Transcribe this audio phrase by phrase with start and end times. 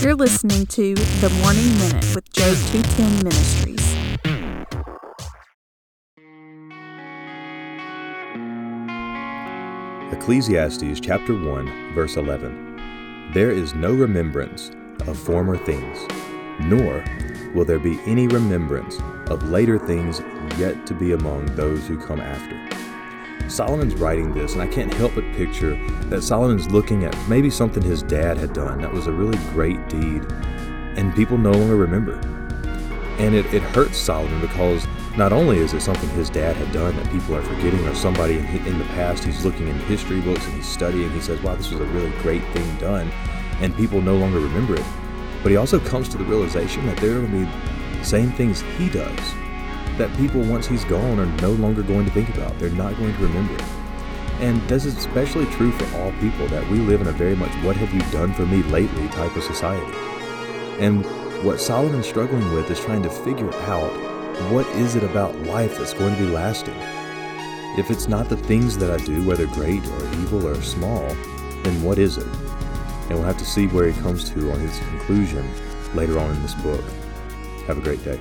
[0.00, 3.80] You're listening to The Morning Minute with Joe 210 Ministries.
[10.12, 13.30] Ecclesiastes chapter 1, verse 11.
[13.32, 14.70] There is no remembrance
[15.06, 16.06] of former things,
[16.60, 17.02] nor
[17.54, 18.98] will there be any remembrance
[19.30, 20.20] of later things
[20.58, 22.75] yet to be among those who come after.
[23.48, 25.76] Solomon's writing this, and I can't help but picture
[26.10, 29.88] that Solomon's looking at maybe something his dad had done that was a really great
[29.88, 30.22] deed,
[30.96, 32.14] and people no longer remember.
[33.18, 36.96] And it, it hurts Solomon because not only is it something his dad had done
[36.96, 40.44] that people are forgetting, or somebody in, in the past he's looking in history books
[40.44, 43.10] and he's studying, he says, wow, this was a really great thing done,
[43.60, 44.86] and people no longer remember it.
[45.42, 48.32] But he also comes to the realization that there are going to be the same
[48.32, 49.34] things he does
[49.98, 52.58] that people, once he's gone, are no longer going to think about.
[52.58, 53.62] They're not going to remember.
[54.40, 57.50] And this is especially true for all people that we live in a very much
[57.64, 59.96] what have you done for me lately type of society.
[60.78, 61.04] And
[61.42, 63.90] what Solomon's struggling with is trying to figure out
[64.52, 66.76] what is it about life that's going to be lasting.
[67.78, 71.06] If it's not the things that I do, whether great or evil or small,
[71.62, 72.26] then what is it?
[73.08, 75.48] And we'll have to see where he comes to on his conclusion
[75.94, 76.84] later on in this book.
[77.66, 78.20] Have a great day.